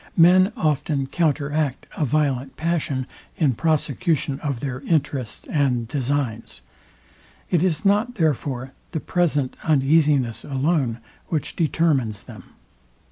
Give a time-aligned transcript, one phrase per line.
[0.17, 3.05] Men often counter act a violent passion
[3.37, 6.61] in prosecution of their interests and designs:
[7.51, 12.45] It is not therefore the present uneasiness alone, which determines them.